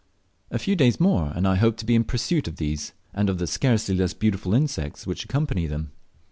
[0.49, 3.37] A few days more and I hoped to be in pursuit of these, and of
[3.37, 5.91] the scarcely less beautiful insects which accompany them.